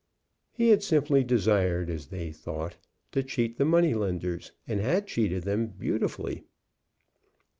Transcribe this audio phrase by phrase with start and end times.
[0.51, 2.75] He had simply desired, as they thought,
[3.11, 6.43] to cheat the money lenders, and had cheated them beautifully.